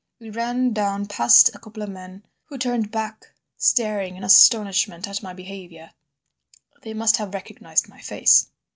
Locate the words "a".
1.53-1.59